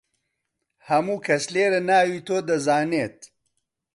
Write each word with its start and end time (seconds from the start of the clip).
هەموو 0.89 1.17
کەس 1.25 1.43
لێرە 1.53 1.81
ناوی 1.89 2.23
تۆ 2.27 2.37
دەزانێت. 2.47 3.17